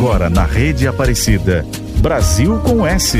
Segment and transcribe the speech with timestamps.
[0.00, 1.62] Agora na Rede Aparecida.
[1.98, 3.18] Brasil com S.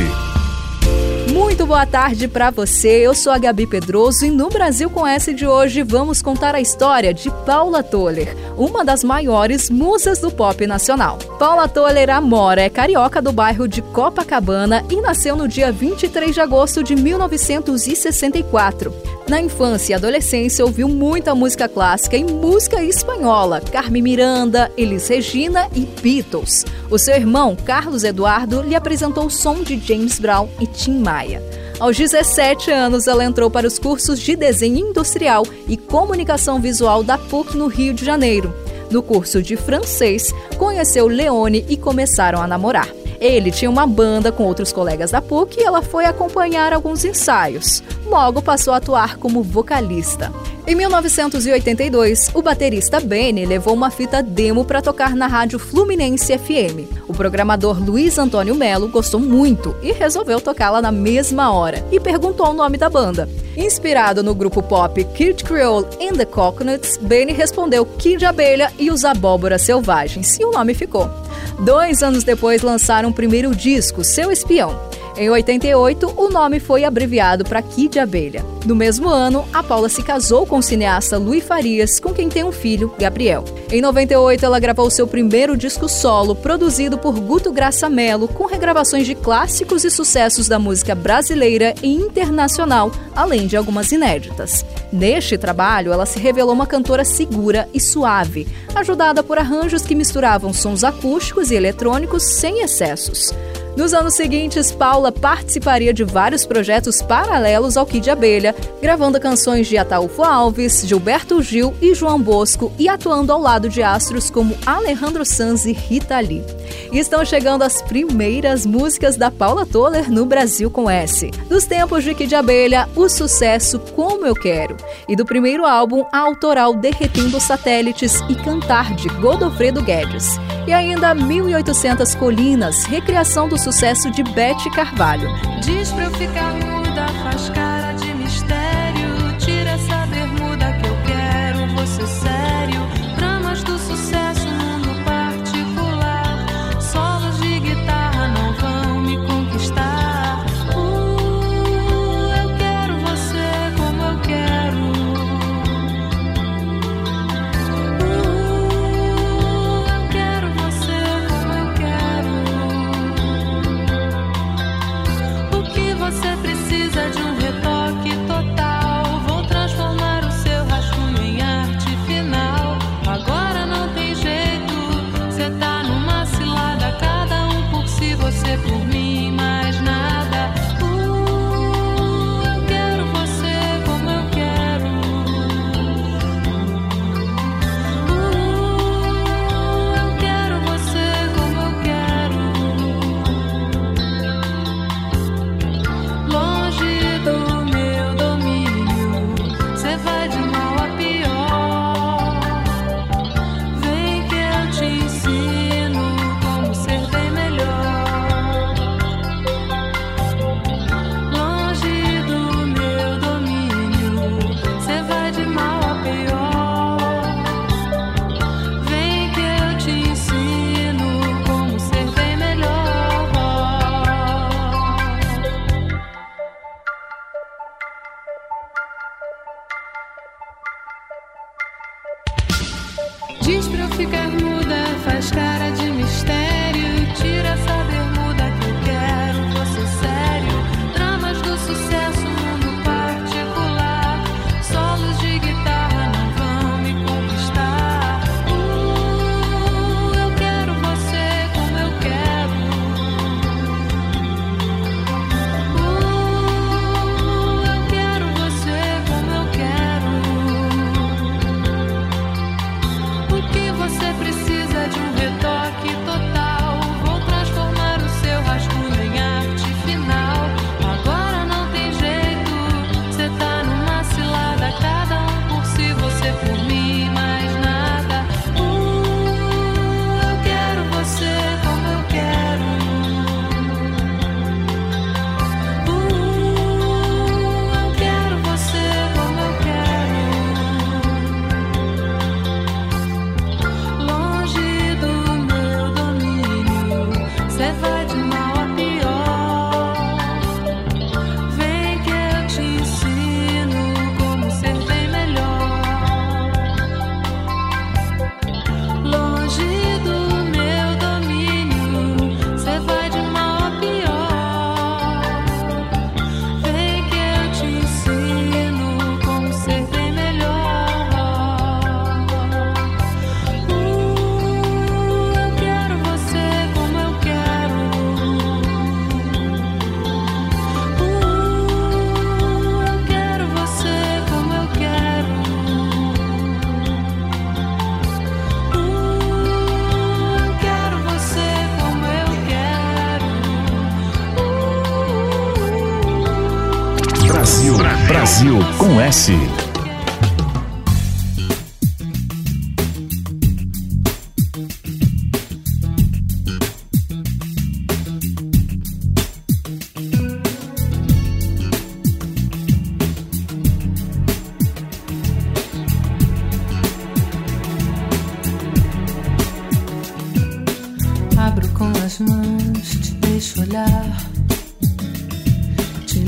[1.31, 3.05] Muito boa tarde para você.
[3.05, 6.59] Eu sou a Gabi Pedroso e no Brasil com S de hoje vamos contar a
[6.59, 11.17] história de Paula Toller, uma das maiores musas do pop nacional.
[11.39, 16.39] Paula Toller Amora é carioca do bairro de Copacabana e nasceu no dia 23 de
[16.39, 18.93] agosto de 1964.
[19.27, 25.67] Na infância e adolescência ouviu muita música clássica e música espanhola, Carmen Miranda, Elis Regina
[25.73, 26.63] e Beatles.
[26.89, 31.41] O seu irmão, Carlos Eduardo, lhe apresentou o som de James Brown e Tim Maia.
[31.81, 37.17] Aos 17 anos, ela entrou para os cursos de desenho industrial e comunicação visual da
[37.17, 38.53] PUC no Rio de Janeiro.
[38.91, 43.00] No curso de francês, conheceu Leone e começaram a namorar.
[43.21, 47.83] Ele tinha uma banda com outros colegas da PUC e ela foi acompanhar alguns ensaios.
[48.07, 50.33] Logo passou a atuar como vocalista.
[50.65, 56.89] Em 1982, o baterista Benny levou uma fita demo para tocar na rádio Fluminense FM.
[57.07, 62.49] O programador Luiz Antônio Melo gostou muito e resolveu tocá-la na mesma hora e perguntou
[62.49, 63.29] o nome da banda.
[63.55, 69.05] Inspirado no grupo pop Kid Creole and the Coconuts, Benny respondeu Kid Abelha e os
[69.05, 71.20] Abóboras Selvagens e o nome ficou.
[71.59, 74.90] Dois anos depois lançaram o primeiro disco, Seu Espião.
[75.21, 78.43] Em 88, o nome foi abreviado para Kid Abelha.
[78.65, 82.43] No mesmo ano, a Paula se casou com o cineasta Luiz Farias, com quem tem
[82.43, 83.45] um filho, Gabriel.
[83.71, 89.05] Em 98, ela gravou seu primeiro disco solo, produzido por Guto Graça Mello, com regravações
[89.05, 94.65] de clássicos e sucessos da música brasileira e internacional, além de algumas inéditas.
[94.91, 100.51] Neste trabalho, ela se revelou uma cantora segura e suave, ajudada por arranjos que misturavam
[100.51, 103.31] sons acústicos e eletrônicos sem excessos.
[103.75, 109.77] Nos anos seguintes, Paula participaria de vários projetos paralelos ao Kid Abelha, gravando canções de
[109.77, 115.25] Ataúfo Alves, Gilberto Gil e João Bosco e atuando ao lado de astros como Alejandro
[115.25, 116.43] Sanz e Rita Lee.
[116.91, 121.31] E estão chegando as primeiras músicas da Paula Toller no Brasil com S.
[121.47, 124.75] Dos tempos de Kid Abelha, o sucesso Como Eu Quero.
[125.07, 130.37] E do primeiro álbum, a autoral Derretendo Satélites e Cantar de Godofredo Guedes.
[130.67, 135.29] E ainda 1800 Colinas, recriação do sucesso de Bete Carvalho.
[135.61, 137.70] Diz pra eu ficar muda, faz cara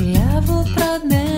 [0.04, 1.33] levo pra dentro.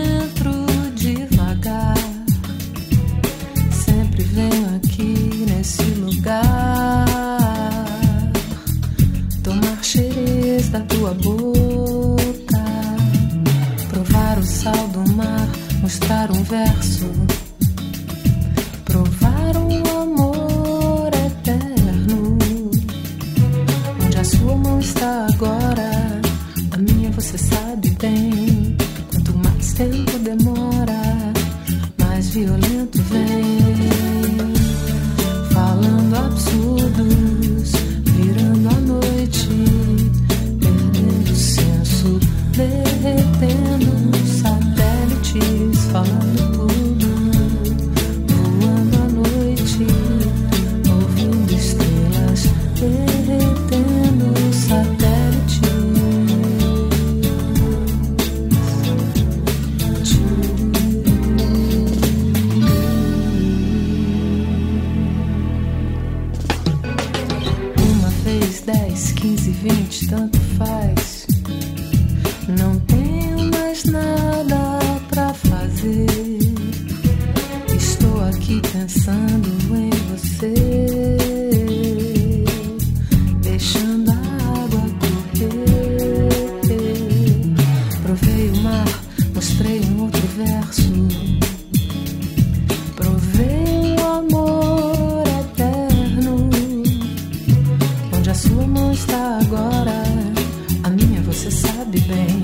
[101.97, 102.35] Acontece.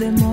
[0.00, 0.29] aventuras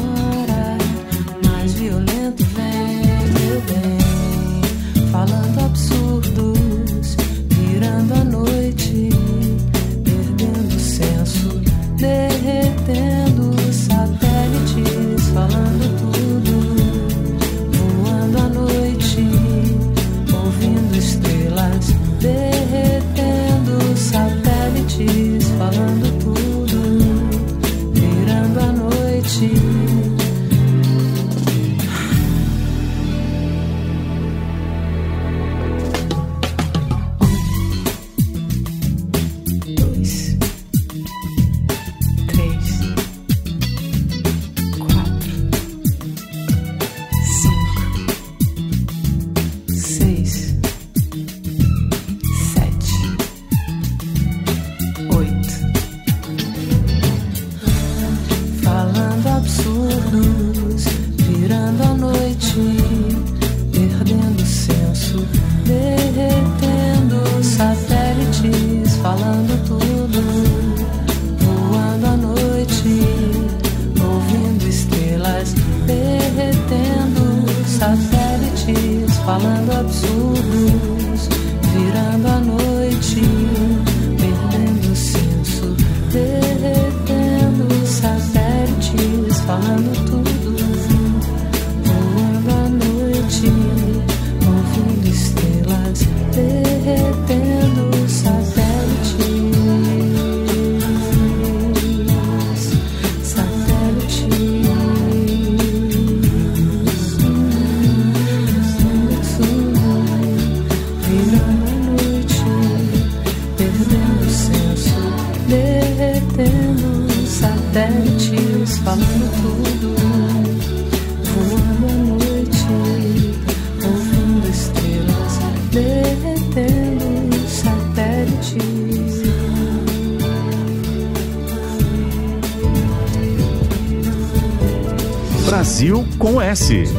[136.57, 136.96] passadas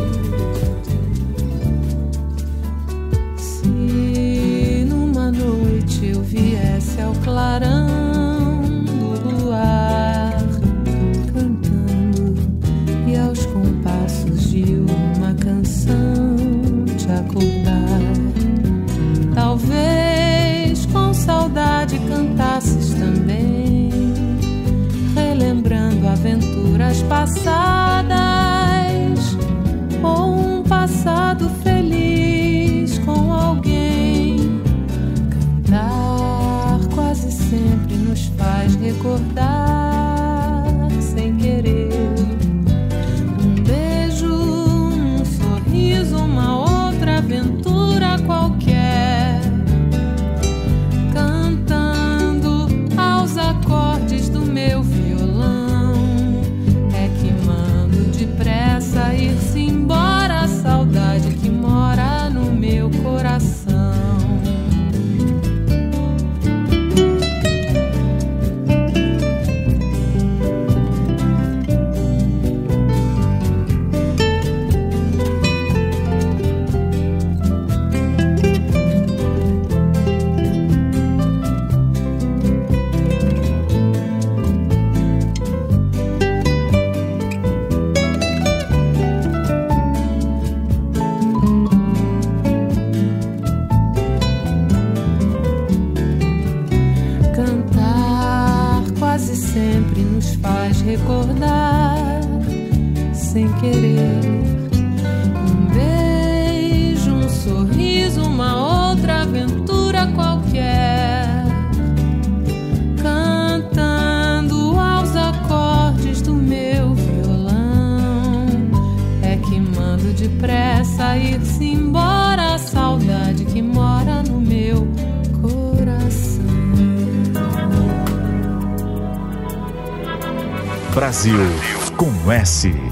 [132.48, 132.87] sim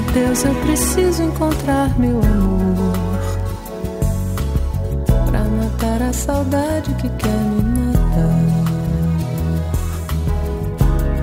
[0.00, 3.20] Oh Deus, eu preciso encontrar meu amor.
[5.26, 8.40] Pra matar a saudade que quer me matar.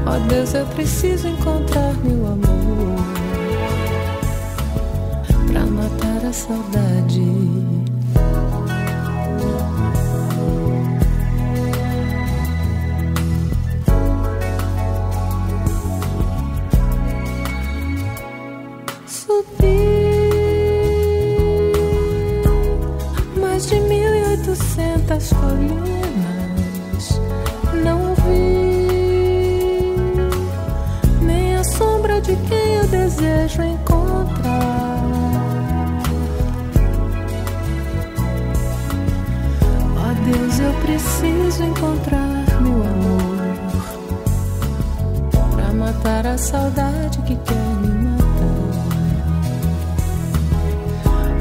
[0.06, 3.00] Oh Deus, eu preciso encontrar meu amor.
[5.48, 7.57] Pra matar a saudade.
[25.18, 27.20] as colinas
[27.84, 29.96] não vi
[31.22, 34.68] nem a sombra de quem eu desejo encontrar.
[39.96, 43.38] Ó oh Deus, eu preciso encontrar meu amor
[45.56, 48.28] pra matar a saudade que quer me matar.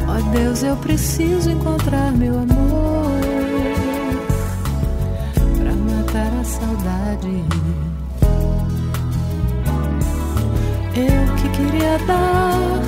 [0.09, 2.66] Oh Deus, eu preciso encontrar meu amor.
[10.95, 12.83] Eu que queria dar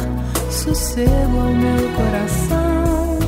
[0.51, 3.19] sossego ao meu coração,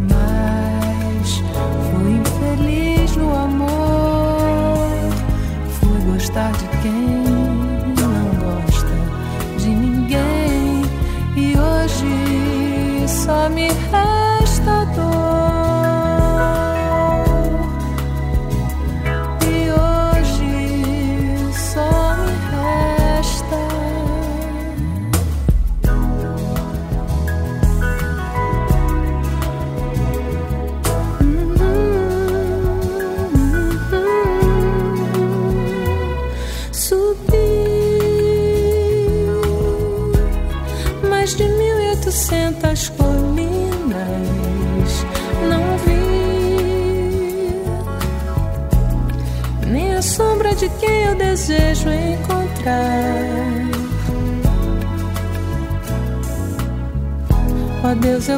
[0.00, 1.42] mas
[1.90, 4.88] fui infeliz no amor.
[5.80, 6.92] Fui gostar de quem
[8.00, 8.96] não gosta
[9.58, 10.82] de ninguém
[11.36, 14.15] e hoje só me resta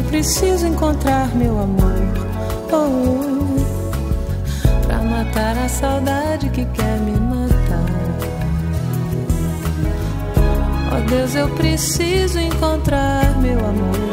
[0.09, 1.93] preciso encontrar meu amor.
[2.73, 3.59] Oh,
[4.87, 7.59] pra matar a saudade que quer me matar.
[10.93, 14.08] Oh Deus, eu preciso encontrar meu amor.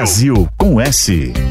[0.00, 1.49] Brasil com S.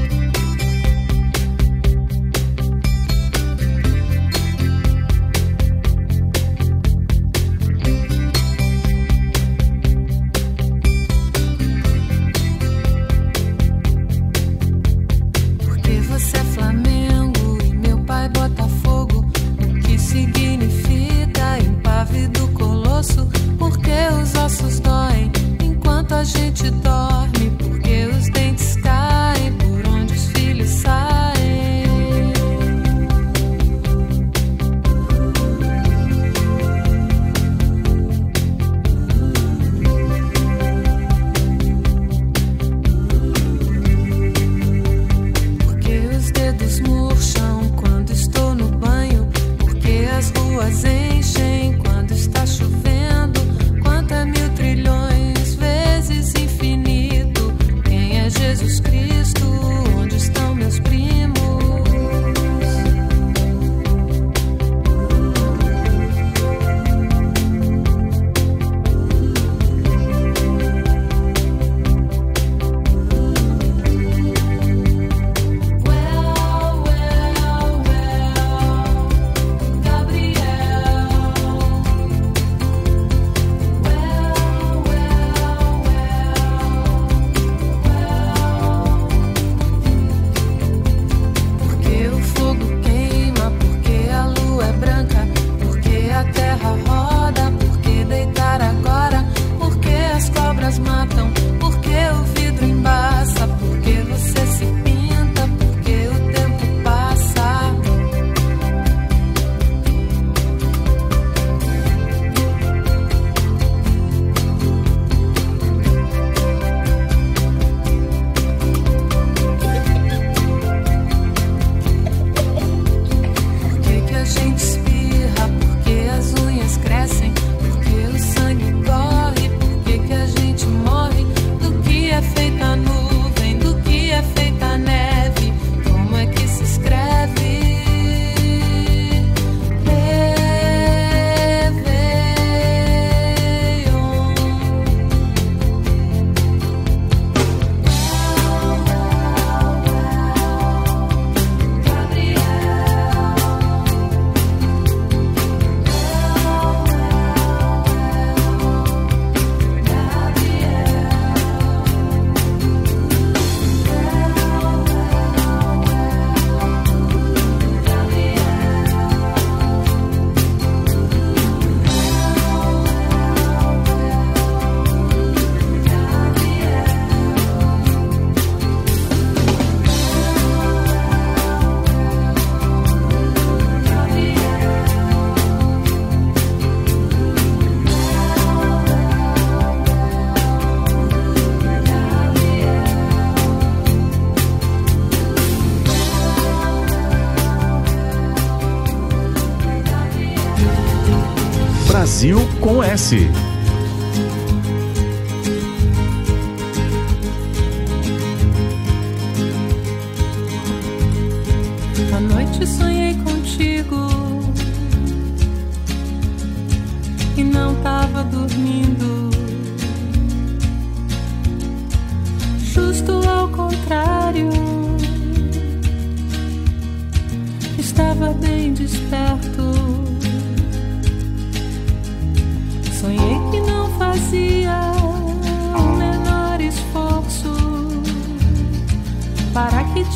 [202.99, 203.48] oferece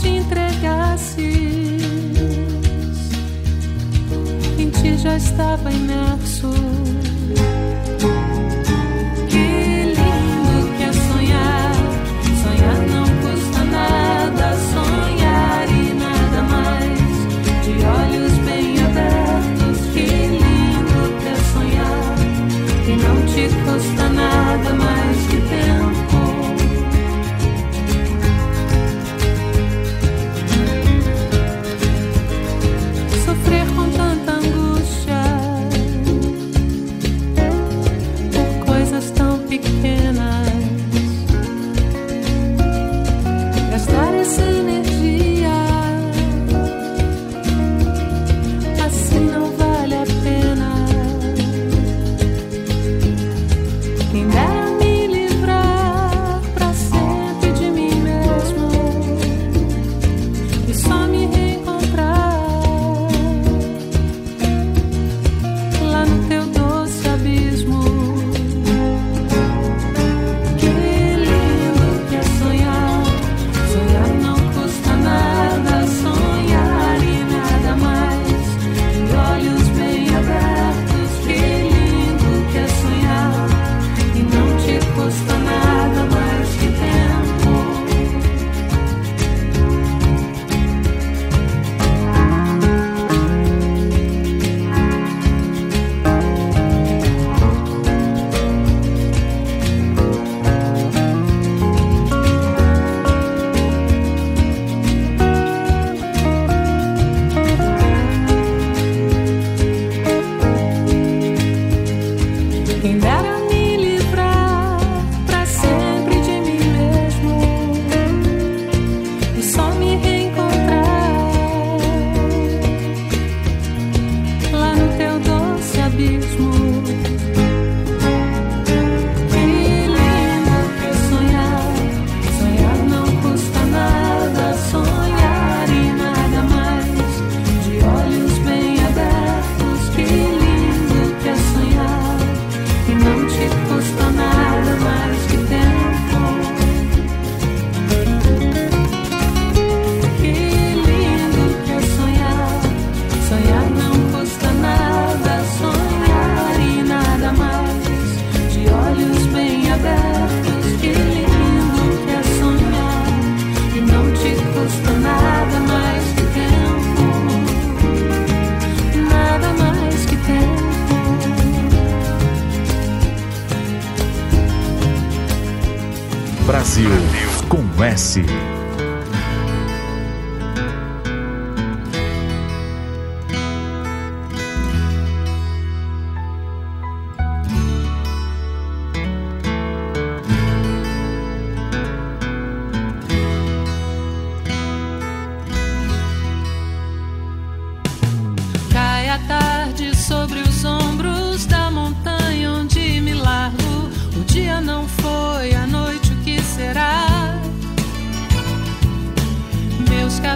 [0.01, 1.17] te entregasses.
[4.57, 6.49] Em ti já estava imerso.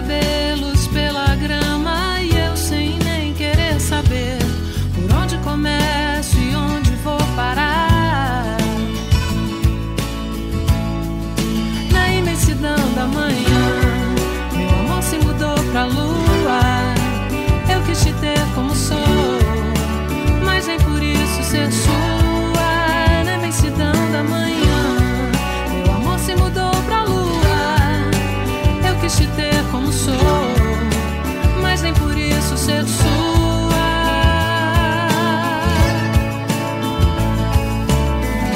[0.08, 0.47] baby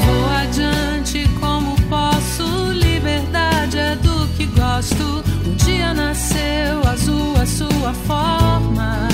[0.04, 2.72] Vou adiante como posso.
[2.72, 5.24] Liberdade é do que gosto.
[5.46, 9.08] Um dia nasceu azul a sua forma.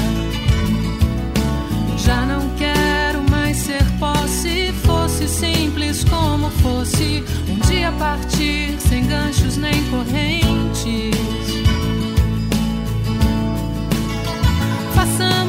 [1.97, 4.73] Já não quero mais ser posse.
[4.85, 7.23] Fosse simples como fosse.
[7.49, 11.18] Um dia partir sem ganchos nem corrente.
[15.19, 15.48] some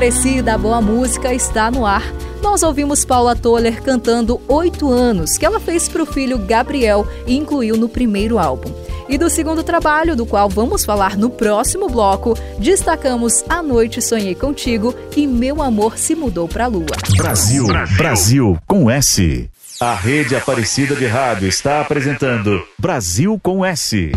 [0.00, 2.02] Aparecida, a boa música está no ar.
[2.40, 7.36] Nós ouvimos Paula Toller cantando Oito Anos, que ela fez para o filho Gabriel e
[7.36, 8.72] incluiu no primeiro álbum.
[9.10, 14.34] E do segundo trabalho, do qual vamos falar no próximo bloco, destacamos A Noite Sonhei
[14.34, 16.86] Contigo e Meu Amor Se Mudou Pra Lua.
[17.18, 17.66] Brasil,
[17.98, 19.50] Brasil com S.
[19.78, 24.12] A rede Aparecida de Rádio está apresentando Brasil com S.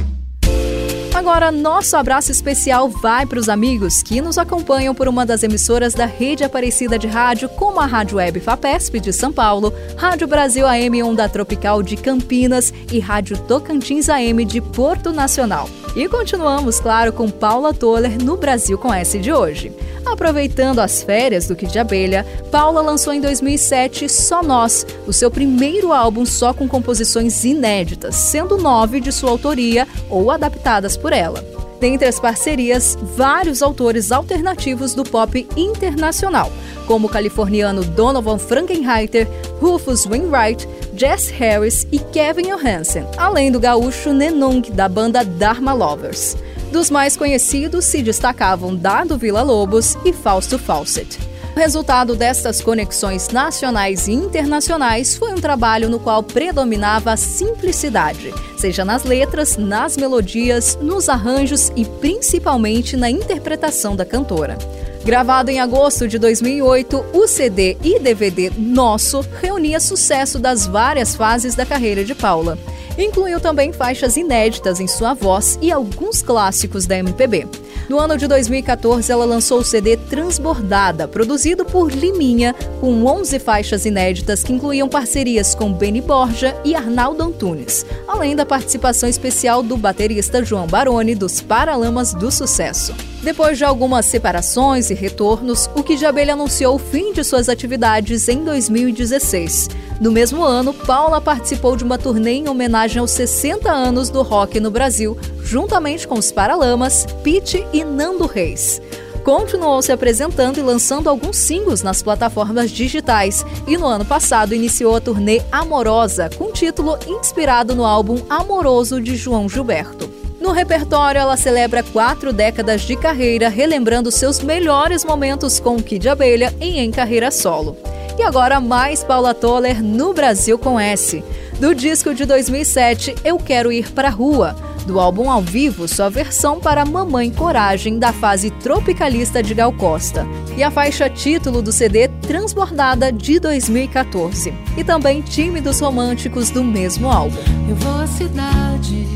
[1.23, 5.93] Agora, nosso abraço especial vai para os amigos que nos acompanham por uma das emissoras
[5.93, 10.67] da rede Aparecida de Rádio, como a Rádio Web FAPESP de São Paulo, Rádio Brasil
[10.67, 15.69] AM Onda Tropical de Campinas e Rádio Tocantins AM de Porto Nacional.
[15.95, 19.71] E continuamos, claro, com Paula Toller no Brasil com S de hoje.
[20.05, 25.31] Aproveitando as férias do Kid de Abelha, Paula lançou em 2007 Só Nós, o seu
[25.31, 31.43] primeiro álbum só com composições inéditas, sendo nove de sua autoria ou adaptadas por ela.
[31.79, 36.49] Dentre as parcerias, vários autores alternativos do pop internacional,
[36.87, 39.27] como o californiano Donovan Frankenreiter,
[39.59, 46.37] Rufus Wainwright, Jess Harris e Kevin Johansen, além do gaúcho Nenung, da banda Dharma Lovers.
[46.71, 51.32] Dos mais conhecidos se destacavam Dado Vila Lobos e Fausto Fawcett.
[51.55, 58.33] O resultado destas conexões nacionais e internacionais foi um trabalho no qual predominava a simplicidade,
[58.57, 64.57] seja nas letras, nas melodias, nos arranjos e principalmente na interpretação da cantora.
[65.05, 71.53] Gravado em agosto de 2008, o CD e DVD Nosso reunia sucesso das várias fases
[71.53, 72.57] da carreira de Paula.
[72.97, 77.47] Incluiu também faixas inéditas em sua voz e alguns clássicos da MPB.
[77.89, 83.85] No ano de 2014, ela lançou o CD Transbordada, produzido por Liminha, com 11 faixas
[83.85, 89.75] inéditas que incluíam parcerias com Benny Borja e Arnaldo Antunes, além da participação especial do
[89.75, 92.95] baterista João Baroni dos Paralamas do Sucesso.
[93.21, 97.47] Depois de algumas separações e retornos, o Kid de Abelha anunciou o fim de suas
[97.47, 99.69] atividades em 2016.
[100.01, 104.59] No mesmo ano, Paula participou de uma turnê em homenagem aos 60 anos do rock
[104.59, 108.81] no Brasil, juntamente com os Paralamas, Pete e Nando Reis.
[109.23, 114.95] Continuou se apresentando e lançando alguns singles nas plataformas digitais e no ano passado iniciou
[114.95, 120.11] a turnê Amorosa, com título inspirado no álbum Amoroso de João Gilberto.
[120.41, 126.09] No repertório, ela celebra quatro décadas de carreira, relembrando seus melhores momentos com o Kid
[126.09, 127.77] Abelha e em carreira solo.
[128.17, 131.23] E agora mais Paula Toller no Brasil com S.
[131.59, 134.55] Do disco de 2007, Eu Quero Ir Pra Rua.
[134.85, 140.27] Do álbum ao vivo, sua versão para Mamãe Coragem, da fase tropicalista de Gal Costa.
[140.57, 144.53] E a faixa título do CD Transbordada, de 2014.
[144.77, 147.37] E também Tímidos Românticos, do mesmo álbum.
[147.69, 149.07] Eu vou à cidade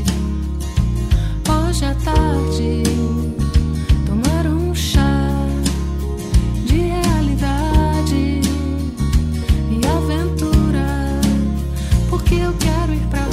[1.68, 2.82] hoje à tarde
[12.28, 13.27] porque eu quero ir pra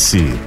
[0.00, 0.39] com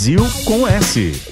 [0.00, 1.29] Brasil com S.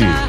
[0.00, 0.21] com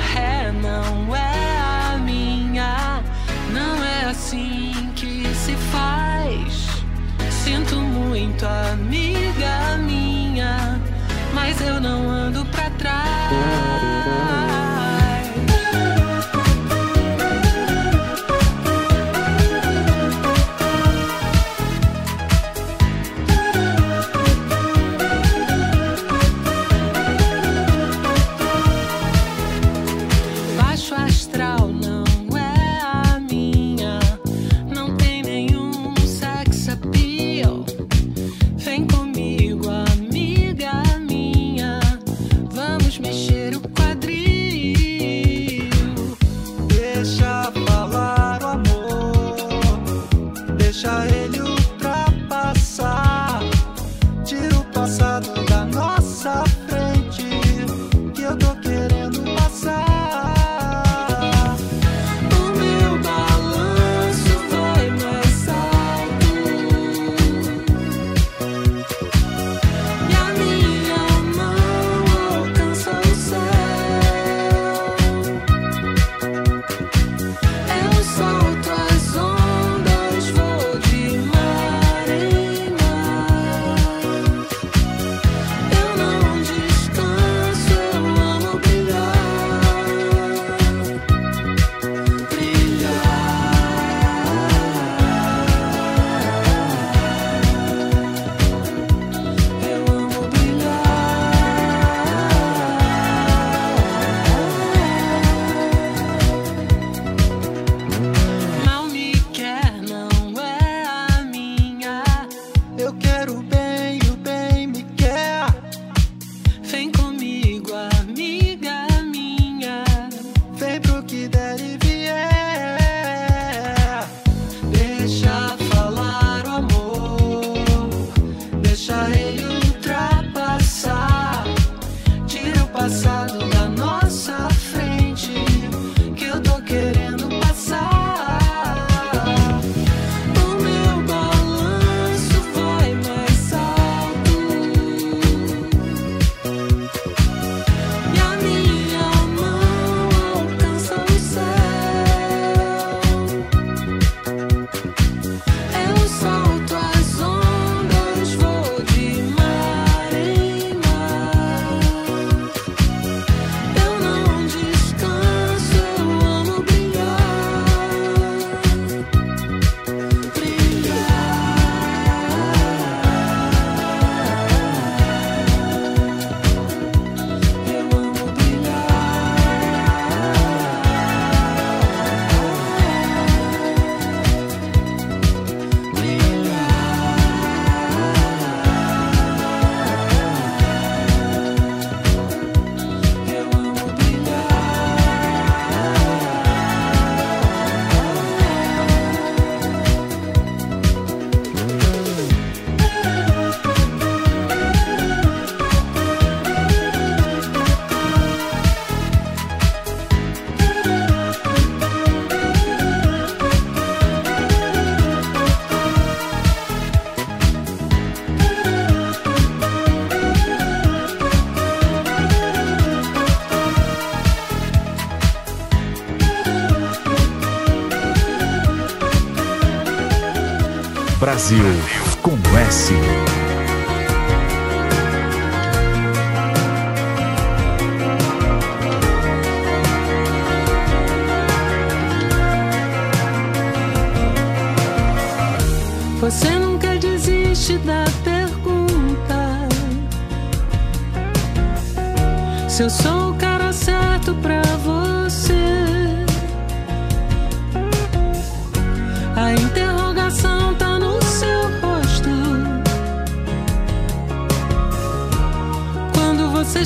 [231.53, 231.82] Brasil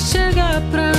[0.08, 0.97] Quando você chega pra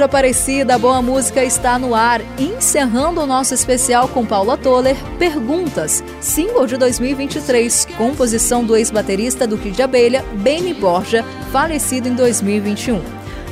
[0.00, 2.22] Rádio Aparecida, boa música está no ar.
[2.38, 9.58] Encerrando o nosso especial com Paula Toller, Perguntas, single de 2023, composição do ex-baterista do
[9.58, 11.22] Kid Abelha, Benny Borja,
[11.52, 12.98] falecido em 2021.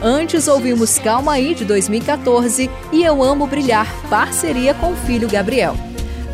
[0.03, 5.88] Antes ouvimos Calma Aí de 2014 e Eu Amo Brilhar, parceria com o filho Gabriel.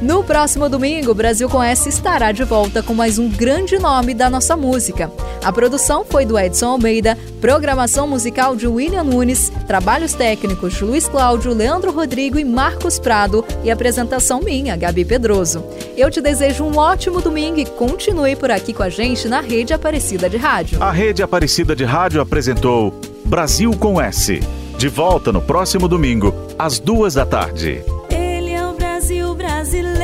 [0.05, 4.13] No próximo domingo, o Brasil com S estará de volta com mais um grande nome
[4.13, 5.11] da nossa música.
[5.43, 11.09] A produção foi do Edson Almeida, programação musical de William Nunes, trabalhos técnicos de Luiz
[11.09, 15.65] Cláudio, Leandro Rodrigo e Marcos Prado e apresentação minha, Gabi Pedroso.
[15.97, 19.73] Eu te desejo um ótimo domingo e continue por aqui com a gente na Rede
[19.73, 20.83] Aparecida de Rádio.
[20.83, 22.93] A Rede Aparecida de Rádio apresentou
[23.25, 24.39] Brasil com S.
[24.77, 27.83] De volta no próximo domingo, às duas da tarde.
[29.75, 30.04] Ele é o Brasil